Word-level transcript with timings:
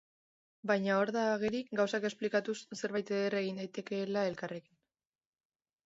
Baina 0.69 0.95
hor 1.01 1.11
da 1.15 1.25
ageri, 1.33 1.61
gauzak 1.81 2.09
esplikatuz, 2.11 2.57
zerbait 2.81 3.15
eder 3.19 3.39
egin 3.45 3.63
daitekeela 3.63 4.29
elkarrekin. 4.35 4.85